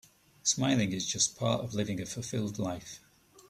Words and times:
Smiling 0.41 0.93
is 0.93 1.05
just 1.05 1.37
part 1.37 1.63
of 1.63 1.75
living 1.75 2.01
a 2.01 2.07
fulfilled 2.07 2.57
life. 2.57 3.01